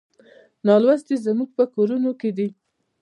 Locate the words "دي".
2.37-2.47